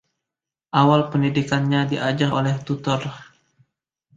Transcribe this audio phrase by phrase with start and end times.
[0.79, 3.01] Awal pendidikannya diajar oleh tutor.